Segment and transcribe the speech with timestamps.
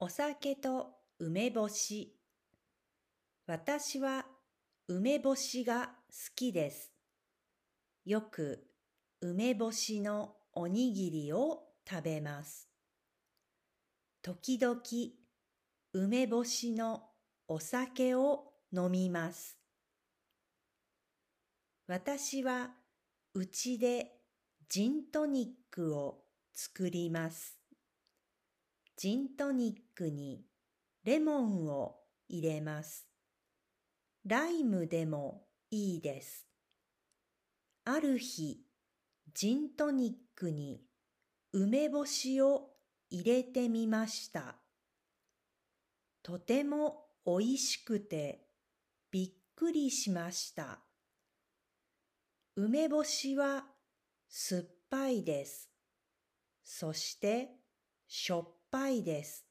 [0.00, 2.14] お酒と梅干し。
[3.48, 4.26] 私は
[4.86, 6.92] 梅干しが好きです。
[8.04, 8.64] よく
[9.20, 12.68] 梅干しのおにぎりを食べます。
[14.22, 14.80] 時々
[15.92, 17.02] 梅干しの
[17.48, 19.58] お酒を飲みます。
[21.88, 22.70] 私は
[23.34, 24.12] うちで
[24.68, 26.22] ジントニックを
[26.54, 27.58] 作ります。
[29.00, 30.44] ジントニックに
[31.04, 33.06] レモンを入れます。
[34.26, 36.48] ライムでもいいです。
[37.84, 38.58] ある日、
[39.32, 40.82] ジントニックに
[41.52, 42.70] 梅干しを
[43.08, 44.56] 入れてみました。
[46.24, 48.48] とてもおいしくて
[49.12, 50.80] びっくりしました。
[52.56, 53.64] 梅干しは
[54.28, 55.70] 酸っぱいです。
[56.64, 57.50] そして
[58.08, 59.46] しょっぱいです。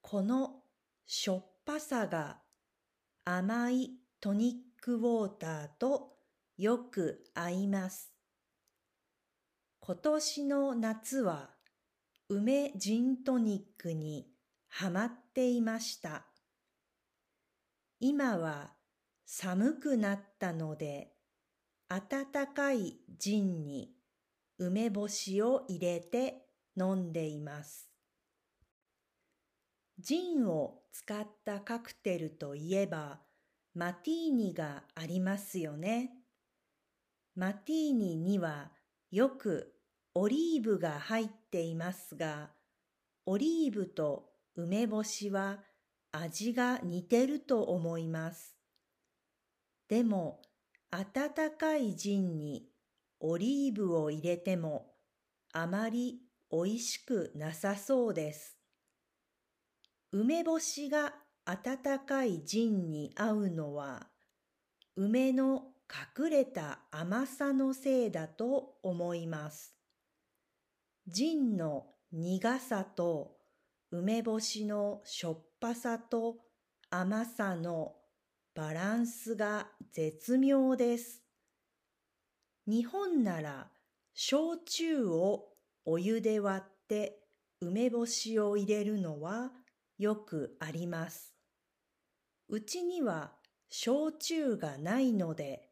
[0.00, 0.62] この
[1.06, 2.38] しょっぱさが
[3.24, 6.16] 甘いトニックウォーターと
[6.56, 8.12] よく合います。
[9.80, 11.50] 今年の夏は
[12.28, 14.28] 梅ジントニックに
[14.68, 16.26] ハマっていました。
[17.98, 18.72] 今は
[19.26, 21.12] 寒くなったので
[21.88, 23.92] 温かいジンに
[24.58, 27.89] 梅干しを入れて飲んでいます。
[30.00, 33.20] ジンを使ったカクテルといえば
[33.74, 36.10] マティーニがありますよね。
[37.36, 38.72] マティーニには
[39.10, 39.74] よく
[40.14, 42.50] オリーブが入っていますが、
[43.26, 45.60] オリーブと梅干しは
[46.12, 48.56] 味が似てると思います。
[49.88, 50.40] でも、
[50.90, 52.66] 温かいジンに
[53.20, 54.94] オリーブを入れても
[55.52, 58.59] あまりおいしくなさそうです。
[60.12, 64.08] 梅干しが温かいジンに合うのは
[64.96, 65.68] 梅の
[66.18, 69.74] 隠れた甘さのせいだと思います。
[71.06, 73.36] ジンの苦さと
[73.92, 76.36] 梅干しのしょっぱさと
[76.90, 77.94] 甘さの
[78.54, 81.22] バランスが絶妙です。
[82.66, 83.68] 日本なら
[84.12, 85.48] 焼酎を
[85.84, 87.20] お湯で割って
[87.60, 89.50] 梅干しを入れるのは
[90.00, 91.34] よくあります。
[92.48, 93.32] うちには
[93.68, 95.68] 焼酎がないので、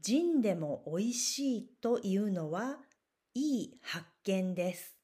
[0.00, 2.78] ジンでも美味しいというのは
[3.34, 5.01] いい発見です。